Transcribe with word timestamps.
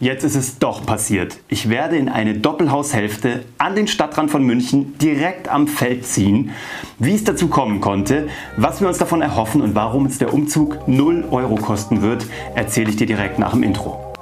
Jetzt 0.00 0.22
ist 0.22 0.36
es 0.36 0.60
doch 0.60 0.86
passiert. 0.86 1.38
Ich 1.48 1.68
werde 1.68 1.96
in 1.96 2.08
eine 2.08 2.34
Doppelhaushälfte 2.34 3.44
an 3.58 3.74
den 3.74 3.88
Stadtrand 3.88 4.30
von 4.30 4.44
München 4.44 4.96
direkt 4.98 5.48
am 5.48 5.66
Feld 5.66 6.06
ziehen. 6.06 6.52
Wie 7.00 7.16
es 7.16 7.24
dazu 7.24 7.48
kommen 7.48 7.80
konnte, 7.80 8.28
was 8.56 8.80
wir 8.80 8.86
uns 8.86 8.98
davon 8.98 9.22
erhoffen 9.22 9.60
und 9.60 9.74
warum 9.74 10.06
es 10.06 10.18
der 10.18 10.32
Umzug 10.32 10.86
0 10.86 11.24
Euro 11.32 11.56
kosten 11.56 12.00
wird, 12.00 12.26
erzähle 12.54 12.90
ich 12.90 12.96
dir 12.96 13.08
direkt 13.08 13.40
nach 13.40 13.50
dem 13.50 13.64
Intro. 13.64 14.14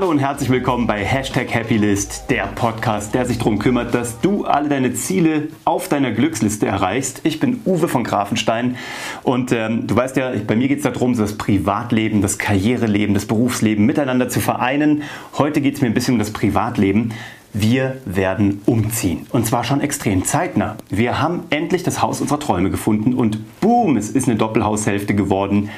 Hallo 0.00 0.12
und 0.12 0.18
herzlich 0.18 0.48
willkommen 0.48 0.86
bei 0.86 1.04
Hashtag 1.04 1.54
Happylist, 1.54 2.30
der 2.30 2.46
Podcast, 2.46 3.12
der 3.12 3.26
sich 3.26 3.36
darum 3.36 3.58
kümmert, 3.58 3.92
dass 3.92 4.18
du 4.22 4.46
alle 4.46 4.70
deine 4.70 4.94
Ziele 4.94 5.48
auf 5.66 5.90
deiner 5.90 6.10
Glücksliste 6.10 6.64
erreichst. 6.64 7.20
Ich 7.24 7.38
bin 7.38 7.60
Uwe 7.66 7.86
von 7.86 8.02
Grafenstein 8.02 8.78
und 9.24 9.52
ähm, 9.52 9.86
du 9.86 9.94
weißt 9.94 10.16
ja, 10.16 10.32
bei 10.46 10.56
mir 10.56 10.68
geht 10.68 10.78
es 10.78 10.84
darum, 10.84 11.14
das 11.14 11.36
Privatleben, 11.36 12.22
das 12.22 12.38
Karriereleben, 12.38 13.12
das 13.12 13.26
Berufsleben 13.26 13.84
miteinander 13.84 14.30
zu 14.30 14.40
vereinen. 14.40 15.02
Heute 15.36 15.60
geht 15.60 15.74
es 15.74 15.82
mir 15.82 15.88
ein 15.88 15.94
bisschen 15.94 16.14
um 16.14 16.18
das 16.18 16.32
Privatleben. 16.32 17.12
Wir 17.52 17.98
werden 18.06 18.62
umziehen. 18.64 19.26
Und 19.32 19.44
zwar 19.44 19.64
schon 19.64 19.82
extrem 19.82 20.24
zeitnah. 20.24 20.76
Wir 20.88 21.20
haben 21.20 21.42
endlich 21.50 21.82
das 21.82 22.00
Haus 22.00 22.22
unserer 22.22 22.40
Träume 22.40 22.70
gefunden 22.70 23.12
und 23.12 23.60
boom, 23.60 23.98
es 23.98 24.08
ist 24.08 24.28
eine 24.28 24.38
Doppelhaushälfte 24.38 25.14
geworden 25.14 25.68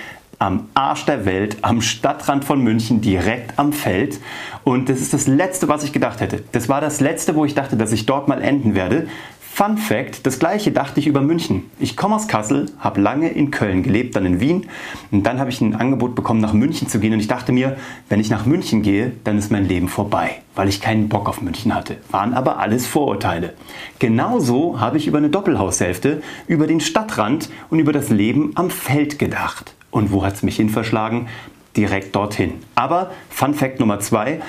am 0.43 0.67
Arsch 0.75 1.05
der 1.05 1.25
Welt, 1.25 1.59
am 1.63 1.81
Stadtrand 1.81 2.45
von 2.45 2.61
München, 2.61 3.01
direkt 3.01 3.61
am 3.61 3.73
Feld. 3.73 4.19
Und 4.65 4.89
das 4.89 5.01
ist 5.01 5.15
das 5.15 5.29
Letzte, 5.29 5.69
was 5.69 5.85
ich 5.85 5.93
gedacht 5.93 6.21
hätte. 6.21 6.43
Das 6.51 6.69
war 6.69 6.81
das 6.81 7.01
Letzte, 7.01 7.37
wo 7.37 7.45
ich 7.45 7.55
dachte, 7.55 7.77
dass 7.77 7.93
ich 7.93 8.07
dort 8.07 8.27
mal 8.27 8.43
enden 8.43 8.75
werde. 8.75 9.07
Fun 9.41 9.77
Fact, 9.77 10.27
das 10.27 10.41
gleiche 10.41 10.73
dachte 10.73 10.99
ich 10.99 11.07
über 11.07 11.21
München. 11.21 11.71
Ich 11.79 11.97
komme 11.97 12.17
aus 12.17 12.27
Kassel, 12.27 12.73
habe 12.81 13.01
lange 13.01 13.29
in 13.29 13.53
Köln 13.53 13.85
gelebt, 13.85 14.17
dann 14.17 14.27
in 14.27 14.41
Wien 14.41 14.67
und 15.13 15.25
dann 15.27 15.39
habe 15.39 15.51
ich 15.51 15.61
ein 15.61 15.77
Angebot 15.77 16.15
bekommen, 16.15 16.41
nach 16.41 16.55
München 16.55 16.89
zu 16.89 16.99
gehen 16.99 17.13
und 17.13 17.21
ich 17.21 17.29
dachte 17.29 17.53
mir, 17.53 17.77
wenn 18.09 18.19
ich 18.19 18.31
nach 18.31 18.47
München 18.47 18.81
gehe, 18.83 19.13
dann 19.25 19.37
ist 19.37 19.53
mein 19.53 19.69
Leben 19.69 19.89
vorbei, 19.89 20.41
weil 20.55 20.69
ich 20.69 20.81
keinen 20.81 21.11
Bock 21.11 21.29
auf 21.29 21.43
München 21.43 21.75
hatte. 21.75 21.99
Waren 22.11 22.33
aber 22.33 22.59
alles 22.59 22.87
Vorurteile. 22.87 23.53
Genauso 23.99 24.81
habe 24.81 24.97
ich 24.97 25.07
über 25.07 25.19
eine 25.19 25.29
Doppelhaushälfte, 25.29 26.23
über 26.49 26.67
den 26.67 26.81
Stadtrand 26.81 27.51
und 27.69 27.79
über 27.79 27.93
das 27.93 28.09
Leben 28.09 28.53
am 28.55 28.71
Feld 28.71 29.19
gedacht. 29.19 29.75
Und 29.93 30.11
wo 30.11 30.25
hat 30.25 30.35
es 30.35 30.43
mich 30.43 30.57
hin 30.57 30.71
verschlagen? 30.71 31.29
Direkt 31.77 32.17
dorthin. 32.17 32.55
Aber 32.75 33.13
Fun 33.31 33.55
Fact 33.55 33.79
Nummer 33.79 34.01
zwei, 34.01 34.41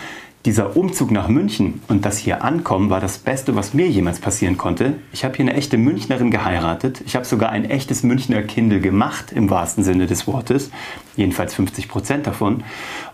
dieser 0.46 0.76
Umzug 0.76 1.12
nach 1.12 1.30
München 1.30 1.82
und 1.88 2.04
das 2.06 2.18
hier 2.18 2.44
ankommen 2.44 2.90
war 2.90 3.00
das 3.00 3.18
Beste, 3.18 3.56
was 3.56 3.74
mir 3.74 3.88
jemals 3.88 4.20
passieren 4.20 4.58
konnte. 4.58 4.96
Ich 5.14 5.24
habe 5.24 5.36
hier 5.38 5.46
eine 5.46 5.54
echte 5.54 5.78
Münchnerin 5.78 6.32
geheiratet. 6.32 7.02
Ich 7.06 7.16
habe 7.16 7.24
sogar 7.26 7.52
ein 7.52 7.64
echtes 7.64 8.04
Münchner 8.04 8.42
Kindle 8.42 8.82
gemacht, 8.82 9.32
im 9.32 9.50
wahrsten 9.50 9.84
Sinne 9.86 10.06
des 10.06 10.28
Wortes. 10.28 10.72
Jedenfalls 11.16 11.54
50 11.54 11.88
Prozent 11.88 12.28
davon. 12.28 12.64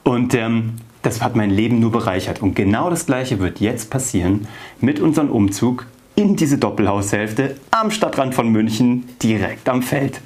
Und 0.04 0.34
ähm, 0.34 0.78
das 1.04 1.22
hat 1.22 1.36
mein 1.36 1.52
Leben 1.52 1.80
nur 1.80 1.92
bereichert. 1.92 2.42
Und 2.42 2.56
genau 2.56 2.90
das 2.90 3.06
Gleiche 3.06 3.40
wird 3.40 3.60
jetzt 3.60 3.92
passieren 3.92 4.48
mit 4.82 5.00
unserem 5.00 5.30
Umzug 5.30 5.86
in 6.20 6.36
diese 6.36 6.58
Doppelhaushälfte 6.58 7.56
am 7.72 7.92
Stadtrand 7.92 8.36
von 8.36 8.50
München, 8.50 9.08
direkt 9.24 9.70
am 9.70 9.82
Feld. 9.82 10.20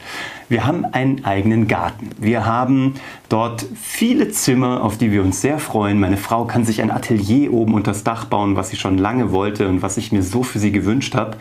Wir 0.50 0.66
haben 0.66 0.86
einen 0.86 1.24
eigenen 1.24 1.68
Garten. 1.68 2.10
Wir 2.20 2.48
haben 2.48 2.96
dort 3.30 3.64
viele 3.80 4.32
Zimmer, 4.32 4.84
auf 4.84 4.98
die 4.98 5.12
wir 5.12 5.22
uns 5.22 5.42
sehr 5.42 5.60
freuen. 5.60 6.00
Meine 6.00 6.18
Frau 6.18 6.46
kann 6.46 6.66
sich 6.66 6.82
ein 6.82 6.90
Atelier 6.90 7.54
oben 7.54 7.76
unter 7.76 7.92
das 7.92 8.04
Dach 8.04 8.26
bauen, 8.26 8.56
was 8.56 8.70
sie 8.70 8.76
schon 8.76 8.98
lange 8.98 9.32
wollte 9.32 9.68
und 9.70 9.84
was 9.84 9.98
ich 9.98 10.12
mir 10.12 10.24
so 10.24 10.42
für 10.42 10.58
sie 10.58 10.72
gewünscht 10.72 11.14
habe. 11.14 11.38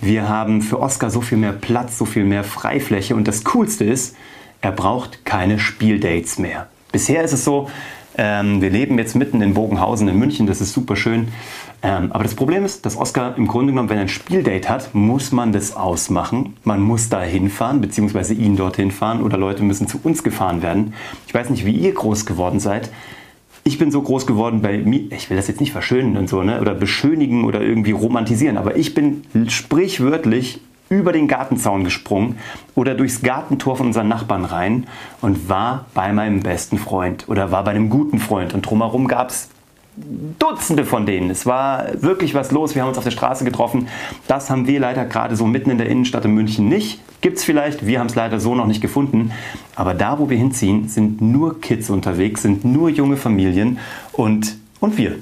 Wir 0.00 0.30
haben 0.30 0.62
für 0.62 0.80
Oskar 0.80 1.10
so 1.10 1.20
viel 1.20 1.36
mehr 1.36 1.52
Platz, 1.52 1.98
so 1.98 2.06
viel 2.06 2.24
mehr 2.24 2.42
Freifläche 2.42 3.14
und 3.14 3.28
das 3.28 3.44
Coolste 3.44 3.84
ist, 3.84 4.16
er 4.62 4.72
braucht 4.72 5.26
keine 5.26 5.58
Spieldates 5.58 6.38
mehr. 6.38 6.68
Bisher 6.90 7.22
ist 7.22 7.34
es 7.34 7.44
so, 7.44 7.68
ähm, 8.16 8.60
wir 8.60 8.70
leben 8.70 8.98
jetzt 8.98 9.14
mitten 9.14 9.40
in 9.40 9.54
Bogenhausen 9.54 10.08
in 10.08 10.18
München, 10.18 10.46
das 10.46 10.60
ist 10.60 10.72
super 10.72 10.96
schön. 10.96 11.28
Ähm, 11.82 12.12
aber 12.12 12.24
das 12.24 12.34
Problem 12.34 12.64
ist, 12.64 12.84
dass 12.84 12.96
Oscar 12.96 13.36
im 13.36 13.46
Grunde 13.46 13.72
genommen, 13.72 13.88
wenn 13.88 13.96
er 13.96 14.02
ein 14.02 14.08
Spieldate 14.08 14.68
hat, 14.68 14.94
muss 14.94 15.32
man 15.32 15.52
das 15.52 15.76
ausmachen. 15.76 16.56
Man 16.64 16.80
muss 16.80 17.08
da 17.08 17.22
hinfahren, 17.22 17.80
beziehungsweise 17.80 18.34
ihn 18.34 18.56
dorthin 18.56 18.90
fahren 18.90 19.22
oder 19.22 19.38
Leute 19.38 19.62
müssen 19.62 19.86
zu 19.86 19.98
uns 20.02 20.22
gefahren 20.22 20.62
werden. 20.62 20.94
Ich 21.26 21.34
weiß 21.34 21.48
nicht, 21.50 21.64
wie 21.64 21.72
ihr 21.72 21.92
groß 21.92 22.26
geworden 22.26 22.60
seid. 22.60 22.90
Ich 23.62 23.78
bin 23.78 23.90
so 23.90 24.02
groß 24.02 24.26
geworden 24.26 24.62
bei 24.62 24.78
mir, 24.78 25.12
ich 25.12 25.30
will 25.30 25.36
das 25.36 25.48
jetzt 25.48 25.60
nicht 25.60 25.72
verschönen 25.72 26.16
und 26.16 26.28
so, 26.28 26.42
ne? 26.42 26.60
oder 26.60 26.74
beschönigen 26.74 27.44
oder 27.44 27.60
irgendwie 27.60 27.92
romantisieren, 27.92 28.56
aber 28.56 28.76
ich 28.76 28.94
bin 28.94 29.22
sprichwörtlich 29.48 30.60
über 30.90 31.12
den 31.12 31.28
Gartenzaun 31.28 31.84
gesprungen 31.84 32.38
oder 32.74 32.94
durchs 32.94 33.22
Gartentor 33.22 33.76
von 33.76 33.86
unseren 33.86 34.08
Nachbarn 34.08 34.44
rein 34.44 34.86
und 35.20 35.48
war 35.48 35.86
bei 35.94 36.12
meinem 36.12 36.40
besten 36.40 36.78
Freund 36.78 37.28
oder 37.28 37.50
war 37.50 37.64
bei 37.64 37.70
einem 37.70 37.88
guten 37.88 38.18
Freund. 38.18 38.52
Und 38.52 38.62
drumherum 38.62 39.06
gab 39.06 39.30
es 39.30 39.48
Dutzende 40.38 40.84
von 40.84 41.04
denen. 41.04 41.30
Es 41.30 41.46
war 41.46 42.02
wirklich 42.02 42.34
was 42.34 42.52
los. 42.52 42.74
Wir 42.74 42.82
haben 42.82 42.88
uns 42.88 42.98
auf 42.98 43.04
der 43.04 43.10
Straße 43.10 43.44
getroffen. 43.44 43.88
Das 44.28 44.48
haben 44.48 44.66
wir 44.66 44.80
leider 44.80 45.04
gerade 45.04 45.36
so 45.36 45.46
mitten 45.46 45.70
in 45.70 45.78
der 45.78 45.88
Innenstadt 45.88 46.24
in 46.24 46.32
München 46.32 46.68
nicht. 46.68 47.00
Gibt 47.20 47.38
es 47.38 47.44
vielleicht. 47.44 47.86
Wir 47.86 48.00
haben 48.00 48.06
es 48.06 48.14
leider 48.14 48.40
so 48.40 48.54
noch 48.54 48.66
nicht 48.66 48.80
gefunden. 48.80 49.32
Aber 49.74 49.94
da, 49.94 50.18
wo 50.18 50.30
wir 50.30 50.38
hinziehen, 50.38 50.88
sind 50.88 51.20
nur 51.20 51.60
Kids 51.60 51.90
unterwegs, 51.90 52.42
sind 52.42 52.64
nur 52.64 52.88
junge 52.88 53.16
Familien 53.16 53.78
und, 54.12 54.56
und 54.80 54.96
wir. 54.98 55.16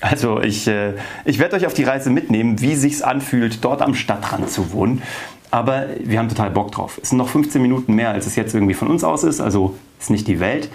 Also 0.00 0.40
ich, 0.40 0.66
äh, 0.66 0.94
ich 1.24 1.38
werde 1.38 1.56
euch 1.56 1.66
auf 1.66 1.74
die 1.74 1.84
Reise 1.84 2.10
mitnehmen, 2.10 2.60
wie 2.60 2.74
sich's 2.74 3.02
anfühlt, 3.02 3.64
dort 3.64 3.82
am 3.82 3.94
Stadtrand 3.94 4.50
zu 4.50 4.72
wohnen. 4.72 5.02
Aber 5.50 5.86
wir 6.02 6.18
haben 6.18 6.28
total 6.28 6.50
Bock 6.50 6.70
drauf. 6.70 7.00
Es 7.02 7.08
sind 7.08 7.18
noch 7.18 7.28
15 7.28 7.60
Minuten 7.60 7.94
mehr, 7.94 8.10
als 8.10 8.26
es 8.26 8.36
jetzt 8.36 8.54
irgendwie 8.54 8.74
von 8.74 8.88
uns 8.88 9.02
aus 9.02 9.24
ist. 9.24 9.40
Also 9.40 9.76
ist 9.98 10.10
nicht 10.10 10.28
die 10.28 10.38
Welt. 10.38 10.70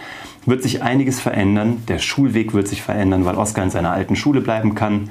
Wird 0.46 0.62
sich 0.62 0.84
einiges 0.84 1.22
verändern. 1.22 1.84
Der 1.88 1.98
Schulweg 1.98 2.54
wird 2.54 2.68
sich 2.68 2.82
verändern, 2.82 3.26
weil 3.26 3.36
Oskar 3.36 3.64
in 3.64 3.72
seiner 3.72 3.92
alten 3.92 4.16
Schule 4.16 4.42
bleiben 4.42 4.76
kann. 4.76 5.10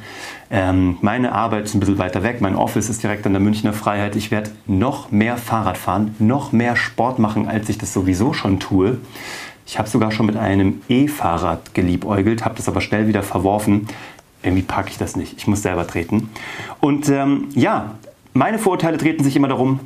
Ähm, 0.50 0.98
meine 1.00 1.32
Arbeit 1.32 1.64
ist 1.64 1.74
ein 1.74 1.80
bisschen 1.80 1.98
weiter 1.98 2.22
weg. 2.22 2.40
Mein 2.40 2.54
Office 2.54 2.90
ist 2.90 3.02
direkt 3.02 3.26
an 3.26 3.32
der 3.32 3.40
Münchner 3.40 3.72
Freiheit. 3.72 4.16
Ich 4.16 4.30
werde 4.30 4.50
noch 4.66 5.10
mehr 5.10 5.38
Fahrrad 5.38 5.78
fahren, 5.78 6.14
noch 6.18 6.52
mehr 6.52 6.76
Sport 6.76 7.18
machen, 7.18 7.48
als 7.48 7.68
ich 7.68 7.78
das 7.78 7.92
sowieso 7.92 8.34
schon 8.34 8.60
tue. 8.60 8.98
Ich 9.66 9.78
habe 9.78 9.88
sogar 9.88 10.12
schon 10.12 10.26
mit 10.26 10.36
einem 10.36 10.82
E-Fahrrad 10.88 11.74
geliebäugelt, 11.74 12.44
habe 12.44 12.56
das 12.56 12.68
aber 12.68 12.80
schnell 12.80 13.08
wieder 13.08 13.22
verworfen. 13.22 13.88
Irgendwie 14.42 14.62
packe 14.62 14.90
ich 14.90 14.98
das 14.98 15.16
nicht. 15.16 15.34
Ich 15.38 15.46
muss 15.46 15.62
selber 15.62 15.86
treten. 15.86 16.28
Und 16.80 17.08
ähm, 17.08 17.48
ja, 17.54 17.94
meine 18.34 18.58
Vorurteile 18.58 18.98
treten 18.98 19.24
sich 19.24 19.36
immer 19.36 19.48
darum, 19.48 19.80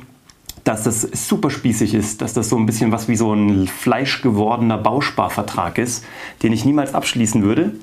dass 0.65 0.83
das 0.83 1.01
super 1.01 1.49
spießig 1.49 1.93
ist, 1.93 2.21
dass 2.21 2.33
das 2.33 2.49
so 2.49 2.57
ein 2.57 2.65
bisschen 2.65 2.91
was 2.91 3.07
wie 3.07 3.15
so 3.15 3.33
ein 3.33 3.67
fleischgewordener 3.67 4.77
Bausparvertrag 4.77 5.77
ist, 5.77 6.05
den 6.43 6.51
ich 6.51 6.65
niemals 6.65 6.93
abschließen 6.93 7.41
würde. 7.41 7.73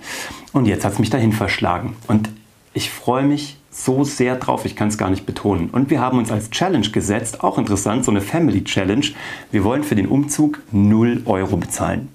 Und 0.52 0.66
jetzt 0.66 0.84
hat 0.84 0.92
es 0.92 0.98
mich 0.98 1.10
dahin 1.10 1.32
verschlagen. 1.32 1.96
Und 2.06 2.28
ich 2.74 2.90
freue 2.90 3.24
mich 3.24 3.56
so 3.76 4.04
sehr 4.04 4.36
drauf, 4.36 4.64
ich 4.64 4.74
kann 4.74 4.88
es 4.88 4.96
gar 4.96 5.10
nicht 5.10 5.26
betonen. 5.26 5.68
Und 5.70 5.90
wir 5.90 6.00
haben 6.00 6.18
uns 6.18 6.32
als 6.32 6.50
Challenge 6.50 6.88
gesetzt, 6.88 7.44
auch 7.44 7.58
interessant, 7.58 8.04
so 8.04 8.10
eine 8.10 8.22
Family 8.22 8.64
Challenge. 8.64 9.06
Wir 9.50 9.64
wollen 9.64 9.84
für 9.84 9.94
den 9.94 10.06
Umzug 10.06 10.62
0 10.72 11.22
Euro 11.26 11.58
bezahlen. 11.58 12.08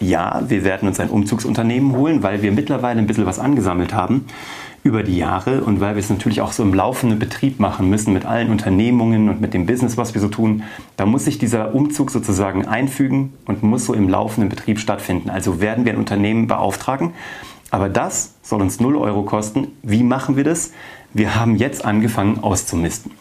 Ja, 0.00 0.42
wir 0.48 0.64
werden 0.64 0.88
uns 0.88 0.98
ein 0.98 1.08
Umzugsunternehmen 1.08 1.92
holen, 1.96 2.24
weil 2.24 2.42
wir 2.42 2.50
mittlerweile 2.50 2.98
ein 2.98 3.06
bisschen 3.06 3.26
was 3.26 3.38
angesammelt 3.38 3.94
haben 3.94 4.24
über 4.82 5.04
die 5.04 5.16
Jahre 5.16 5.62
und 5.62 5.80
weil 5.80 5.94
wir 5.94 6.00
es 6.00 6.10
natürlich 6.10 6.40
auch 6.40 6.52
so 6.52 6.64
im 6.64 6.74
laufenden 6.74 7.18
Betrieb 7.18 7.60
machen 7.60 7.88
müssen 7.88 8.12
mit 8.12 8.26
allen 8.26 8.50
Unternehmungen 8.50 9.28
und 9.28 9.40
mit 9.40 9.54
dem 9.54 9.66
Business, 9.66 9.96
was 9.96 10.14
wir 10.14 10.20
so 10.20 10.28
tun, 10.28 10.64
da 10.96 11.06
muss 11.06 11.24
sich 11.24 11.38
dieser 11.38 11.74
Umzug 11.74 12.10
sozusagen 12.10 12.66
einfügen 12.66 13.32
und 13.46 13.62
muss 13.62 13.86
so 13.86 13.94
im 13.94 14.08
laufenden 14.08 14.50
Betrieb 14.50 14.80
stattfinden. 14.80 15.30
Also 15.30 15.60
werden 15.60 15.84
wir 15.84 15.92
ein 15.92 15.98
Unternehmen 15.98 16.48
beauftragen, 16.48 17.12
aber 17.70 17.88
das 17.88 18.34
soll 18.42 18.60
uns 18.60 18.78
0 18.78 18.96
Euro 18.96 19.22
kosten. 19.22 19.68
Wie 19.82 20.02
machen 20.02 20.36
wir 20.36 20.44
das? 20.44 20.72
Wir 21.14 21.36
haben 21.36 21.56
jetzt 21.56 21.84
angefangen 21.84 22.40
auszumisten. 22.42 23.12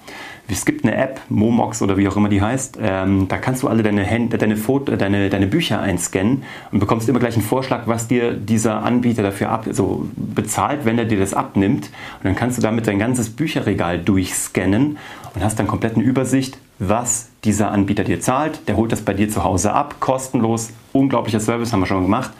Es 0.49 0.65
gibt 0.65 0.83
eine 0.83 0.95
App, 0.95 1.21
Momox 1.29 1.81
oder 1.81 1.95
wie 1.95 2.07
auch 2.07 2.17
immer 2.17 2.27
die 2.27 2.41
heißt, 2.41 2.77
ähm, 2.81 3.27
da 3.29 3.37
kannst 3.37 3.63
du 3.63 3.69
alle 3.69 3.81
deine, 3.81 4.05
Hand, 4.05 4.39
deine, 4.39 4.57
Foto, 4.57 4.95
deine, 4.95 5.29
deine 5.29 5.47
Bücher 5.47 5.79
einscannen 5.79 6.43
und 6.71 6.79
bekommst 6.79 7.07
immer 7.07 7.19
gleich 7.19 7.35
einen 7.35 7.45
Vorschlag, 7.45 7.83
was 7.85 8.07
dir 8.07 8.33
dieser 8.33 8.83
Anbieter 8.83 9.23
dafür 9.23 9.49
ab, 9.49 9.65
so 9.71 10.09
bezahlt, 10.15 10.85
wenn 10.85 10.99
er 10.99 11.05
dir 11.05 11.17
das 11.17 11.33
abnimmt. 11.33 11.85
Und 12.17 12.25
dann 12.25 12.35
kannst 12.35 12.57
du 12.57 12.61
damit 12.61 12.87
dein 12.87 12.99
ganzes 12.99 13.29
Bücherregal 13.29 13.99
durchscannen 13.99 14.97
und 15.33 15.43
hast 15.43 15.59
dann 15.59 15.67
komplett 15.67 15.95
eine 15.95 16.03
Übersicht, 16.03 16.57
was 16.79 17.29
dieser 17.45 17.71
Anbieter 17.71 18.03
dir 18.03 18.19
zahlt. 18.19 18.67
Der 18.67 18.75
holt 18.75 18.91
das 18.91 19.01
bei 19.01 19.13
dir 19.13 19.29
zu 19.29 19.43
Hause 19.43 19.71
ab, 19.73 19.95
kostenlos. 20.01 20.71
Unglaublicher 20.91 21.39
Service, 21.39 21.71
haben 21.71 21.79
wir 21.79 21.87
schon 21.87 22.03
gemacht. 22.03 22.31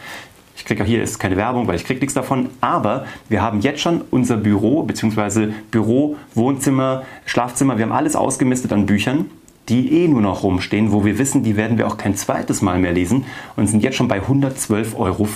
Ich 0.56 0.66
kriege 0.66 0.84
auch 0.84 0.88
hier 0.88 1.04
ist 1.04 1.20
keine 1.20 1.38
Werbung, 1.38 1.68
weil 1.68 1.76
ich 1.76 1.86
kriege 1.86 2.00
nichts 2.00 2.14
davon. 2.14 2.50
Aber 2.62 3.06
wir 3.30 3.42
haben 3.42 3.62
jetzt 3.62 3.82
schon 3.82 4.02
unser 4.12 4.38
Büro 4.38 4.84
bzw. 4.84 5.50
Büro, 5.72 6.16
Wohnzimmer, 6.36 7.04
Schlafzimmer. 7.26 7.78
Wir 7.78 7.86
haben 7.86 7.92
alles 7.92 8.16
ausgemistet 8.16 8.72
an 8.72 8.86
Büchern, 8.86 9.26
die 9.70 10.04
eh 10.04 10.08
nur 10.08 10.22
noch 10.22 10.44
rumstehen, 10.44 10.92
wo 10.92 11.06
wir 11.06 11.18
wissen, 11.18 11.44
die 11.44 11.56
werden 11.56 11.78
wir 11.78 11.88
auch 11.88 11.98
kein 11.98 12.16
zweites 12.16 12.62
Mal 12.62 12.80
mehr 12.80 12.92
lesen 12.92 13.26
und 13.56 13.68
sind 13.68 13.82
jetzt 13.82 13.96
schon 13.96 14.08
bei 14.08 14.20
112,85 14.22 14.96
Euro. 14.98 15.28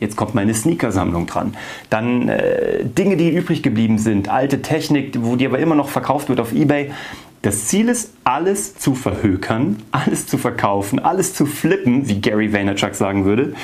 Jetzt 0.00 0.16
kommt 0.16 0.34
meine 0.34 0.54
Sneakersammlung 0.54 1.26
dran. 1.26 1.54
Dann 1.90 2.28
äh, 2.28 2.84
Dinge, 2.84 3.16
die 3.16 3.30
übrig 3.30 3.62
geblieben 3.62 3.98
sind, 3.98 4.28
alte 4.28 4.62
Technik, 4.62 5.16
wo 5.20 5.36
die 5.36 5.46
aber 5.46 5.58
immer 5.58 5.74
noch 5.74 5.88
verkauft 5.88 6.28
wird 6.28 6.40
auf 6.40 6.52
eBay. 6.52 6.90
Das 7.42 7.66
Ziel 7.66 7.88
ist, 7.88 8.12
alles 8.24 8.76
zu 8.76 8.94
verhökern, 8.94 9.82
alles 9.92 10.26
zu 10.26 10.36
verkaufen, 10.36 10.98
alles 10.98 11.34
zu 11.34 11.46
flippen, 11.46 12.08
wie 12.08 12.20
Gary 12.20 12.52
Vaynerchuk 12.52 12.94
sagen 12.94 13.24
würde, 13.24 13.54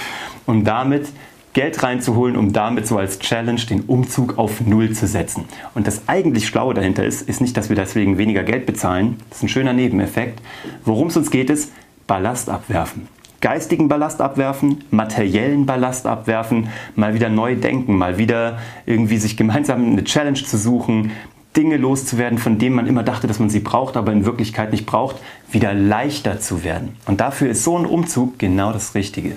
und 0.47 0.65
damit 0.65 1.09
Geld 1.57 1.83
reinzuholen, 1.83 2.37
um 2.37 2.53
damit 2.53 2.87
so 2.87 2.99
als 2.99 3.19
Challenge 3.19 3.63
den 3.63 3.81
Umzug 3.83 4.37
auf 4.37 4.61
Null 4.61 4.93
zu 4.93 5.07
setzen. 5.07 5.47
Und 5.75 5.87
das 5.87 6.07
eigentlich 6.07 6.47
Schlaue 6.47 6.75
dahinter 6.75 7.03
ist, 7.05 7.23
ist 7.23 7.41
nicht, 7.41 7.57
dass 7.57 7.71
wir 7.71 7.77
deswegen 7.77 8.19
weniger 8.19 8.43
Geld 8.43 8.67
bezahlen. 8.67 9.17
Das 9.31 9.39
ist 9.39 9.45
ein 9.45 9.49
schöner 9.49 9.73
Nebeneffekt. 9.73 10.43
Worum 10.85 11.09
es 11.09 11.17
uns 11.17 11.31
geht, 11.31 11.49
ist 11.49 11.73
Ballast 12.07 12.51
abwerfen. 12.51 13.09
Geistigen 13.41 13.89
Ballast 13.89 14.21
abwerfen, 14.21 14.85
materiellen 14.91 15.65
Ballast 15.65 16.07
abwerfen, 16.07 16.69
mal 16.95 17.15
wieder 17.15 17.31
neu 17.31 17.57
denken, 17.57 17.97
mal 17.97 18.19
wieder 18.19 18.59
irgendwie 18.85 19.17
sich 19.17 19.39
gemeinsam 19.39 19.93
eine 19.93 20.05
Challenge 20.05 20.43
zu 20.43 20.59
suchen, 20.59 21.13
Dinge 21.57 21.79
loszuwerden, 21.79 22.37
von 22.37 22.59
denen 22.59 22.77
man 22.77 22.87
immer 22.87 23.03
dachte, 23.03 23.27
dass 23.27 23.39
man 23.39 23.49
sie 23.49 23.61
braucht, 23.61 23.97
aber 23.97 24.13
in 24.13 24.27
Wirklichkeit 24.27 24.73
nicht 24.73 24.85
braucht, 24.85 25.17
wieder 25.51 25.73
leichter 25.73 26.39
zu 26.39 26.65
werden. 26.65 26.97
Und 27.07 27.23
dafür 27.23 27.49
ist 27.49 27.65
so 27.65 27.79
ein 27.79 27.87
Umzug 27.87 28.39
genau 28.39 28.73
das 28.73 28.95
Richtige 28.95 29.37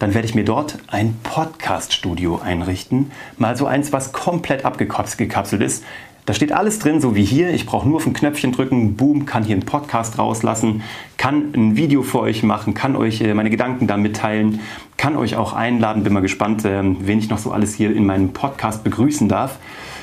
dann 0.00 0.14
werde 0.14 0.26
ich 0.26 0.34
mir 0.34 0.44
dort 0.44 0.78
ein 0.88 1.14
Podcast-Studio 1.22 2.40
einrichten. 2.42 3.12
Mal 3.36 3.56
so 3.56 3.66
eins, 3.66 3.92
was 3.92 4.12
komplett 4.12 4.64
abgekapselt 4.64 5.62
ist. 5.62 5.84
Da 6.24 6.34
steht 6.34 6.52
alles 6.52 6.78
drin, 6.78 7.00
so 7.00 7.14
wie 7.14 7.24
hier. 7.24 7.50
Ich 7.50 7.66
brauche 7.66 7.86
nur 7.86 7.96
auf 7.96 8.06
ein 8.06 8.12
Knöpfchen 8.12 8.52
drücken, 8.52 8.96
boom, 8.96 9.26
kann 9.26 9.44
hier 9.44 9.56
einen 9.56 9.66
Podcast 9.66 10.18
rauslassen, 10.18 10.82
kann 11.16 11.52
ein 11.54 11.76
Video 11.76 12.02
für 12.02 12.20
euch 12.20 12.42
machen, 12.42 12.72
kann 12.72 12.96
euch 12.96 13.20
äh, 13.20 13.34
meine 13.34 13.50
Gedanken 13.50 13.86
da 13.86 13.96
mitteilen, 13.96 14.60
kann 14.96 15.16
euch 15.16 15.36
auch 15.36 15.52
einladen. 15.52 16.02
Bin 16.02 16.12
mal 16.12 16.20
gespannt, 16.20 16.62
ähm, 16.64 16.96
wen 17.00 17.18
ich 17.18 17.28
noch 17.28 17.38
so 17.38 17.52
alles 17.52 17.74
hier 17.74 17.94
in 17.94 18.06
meinem 18.06 18.32
Podcast 18.32 18.84
begrüßen 18.84 19.28
darf. 19.28 19.58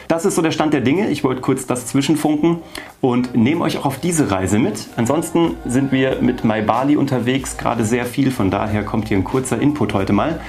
Das 0.07 0.23
ist 0.23 0.35
so 0.35 0.41
der 0.41 0.51
Stand 0.51 0.73
der 0.73 0.79
Dinge. 0.79 1.09
Ich 1.09 1.25
wollte 1.25 1.41
kurz 1.41 1.65
das 1.65 1.87
zwischenfunken 1.87 2.59
und 3.01 3.35
nehme 3.35 3.61
euch 3.63 3.77
auch 3.77 3.85
auf 3.85 3.99
diese 3.99 4.31
Reise 4.31 4.57
mit. 4.57 4.87
Ansonsten 4.95 5.55
sind 5.65 5.91
wir 5.91 6.21
mit 6.21 6.45
MyBali 6.45 6.95
unterwegs, 6.95 7.57
gerade 7.57 7.83
sehr 7.83 8.05
viel. 8.05 8.31
Von 8.31 8.49
daher 8.49 8.83
kommt 8.83 9.09
hier 9.09 9.17
ein 9.17 9.25
kurzer 9.25 9.59
Input 9.59 9.93
heute 9.93 10.13
mal. 10.13 10.39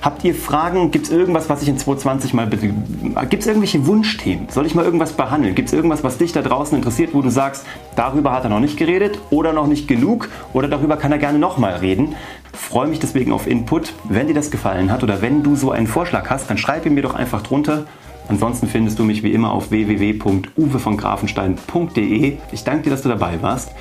Habt 0.00 0.24
ihr 0.24 0.34
Fragen? 0.34 0.92
Gibt 0.92 1.06
es 1.06 1.12
irgendwas, 1.12 1.50
was 1.50 1.60
ich 1.60 1.68
in 1.68 1.76
2020 1.76 2.34
mal. 2.34 2.48
Gibt 2.48 3.42
es 3.42 3.46
irgendwelche 3.46 3.84
Wunschthemen? 3.86 4.48
Soll 4.48 4.64
ich 4.64 4.74
mal 4.74 4.84
irgendwas 4.84 5.12
behandeln? 5.12 5.54
Gibt 5.54 5.68
es 5.68 5.74
irgendwas, 5.74 6.04
was 6.04 6.16
dich 6.16 6.32
da 6.32 6.40
draußen 6.40 6.78
interessiert, 6.78 7.12
wo 7.12 7.20
du 7.20 7.30
sagst, 7.30 7.66
darüber 7.96 8.32
hat 8.32 8.44
er 8.44 8.50
noch 8.50 8.60
nicht 8.60 8.78
geredet 8.78 9.18
oder 9.30 9.52
noch 9.52 9.66
nicht 9.66 9.88
genug 9.88 10.30
oder 10.54 10.68
darüber 10.68 10.96
kann 10.96 11.12
er 11.12 11.18
gerne 11.18 11.38
nochmal 11.38 11.74
reden? 11.74 12.14
Freue 12.52 12.86
mich 12.86 13.00
deswegen 13.00 13.32
auf 13.32 13.46
Input. 13.46 13.92
Wenn 14.08 14.28
dir 14.28 14.34
das 14.34 14.50
gefallen 14.50 14.90
hat 14.90 15.02
oder 15.02 15.20
wenn 15.20 15.42
du 15.42 15.56
so 15.56 15.70
einen 15.70 15.86
Vorschlag 15.86 16.30
hast, 16.30 16.48
dann 16.48 16.56
schreib 16.56 16.86
ihn 16.86 16.94
mir 16.94 17.02
doch 17.02 17.14
einfach 17.14 17.42
drunter 17.42 17.84
Ansonsten 18.30 18.66
findest 18.68 18.98
du 19.00 19.02
mich 19.02 19.24
wie 19.24 19.32
immer 19.32 19.50
auf 19.50 19.72
www.uwevongrafenstein.de. 19.72 22.36
Ich 22.52 22.62
danke 22.62 22.84
dir, 22.84 22.90
dass 22.90 23.02
du 23.02 23.08
dabei 23.08 23.42
warst. 23.42 23.72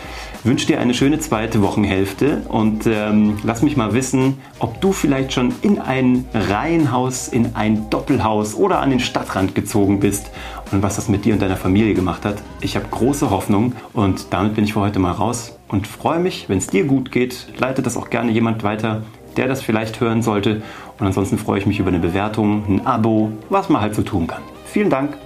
Wünsche 0.44 0.66
dir 0.66 0.80
eine 0.80 0.96
schöne 0.96 1.20
zweite 1.20 1.62
Wochenhälfte 1.62 2.42
und 2.50 2.88
ähm, 2.88 3.38
lass 3.44 3.62
mich 3.62 3.78
mal 3.78 3.94
wissen, 3.94 4.40
ob 4.58 4.82
du 4.82 4.92
vielleicht 4.92 5.34
schon 5.34 5.54
in 5.62 5.78
ein 5.78 6.26
Reihenhaus, 6.34 7.28
in 7.28 7.56
ein 7.56 7.92
Doppelhaus 7.92 8.56
oder 8.56 8.80
an 8.80 8.90
den 8.90 9.00
Stadtrand 9.00 9.54
gezogen 9.54 10.00
bist 10.00 10.32
und 10.72 10.82
was 10.82 10.96
das 10.96 11.10
mit 11.10 11.26
dir 11.26 11.34
und 11.34 11.44
deiner 11.44 11.58
Familie 11.58 11.94
gemacht 11.94 12.26
hat. 12.26 12.42
Ich 12.60 12.76
habe 12.76 12.88
große 12.90 13.30
Hoffnung 13.30 13.76
und 13.94 14.34
damit 14.34 14.56
bin 14.56 14.64
ich 14.64 14.74
für 14.74 14.80
heute 14.80 14.98
mal 14.98 15.12
raus 15.12 15.60
und 15.68 15.86
freue 15.86 16.18
mich, 16.18 16.50
wenn 16.50 16.58
es 16.58 16.66
dir 16.66 16.86
gut 16.86 17.12
geht. 17.12 17.50
Leite 17.60 17.84
das 17.84 17.98
auch 17.98 18.10
gerne 18.10 18.32
jemand 18.32 18.64
weiter, 18.64 19.04
der 19.38 19.48
das 19.48 19.62
vielleicht 19.62 20.00
hören 20.00 20.22
sollte. 20.22 20.62
Und 21.00 21.08
ansonsten 21.08 21.38
freue 21.38 21.60
ich 21.60 21.66
mich 21.66 21.80
über 21.80 21.90
eine 21.90 22.00
Bewertung, 22.00 22.66
ein 22.68 22.86
Abo, 22.86 23.32
was 23.50 23.70
man 23.70 23.82
halt 23.82 23.96
so 23.96 24.02
tun 24.02 24.28
kann. 24.28 24.42
Vielen 24.66 24.90
Dank. 24.90 25.18